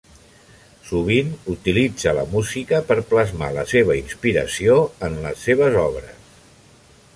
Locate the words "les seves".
5.27-5.81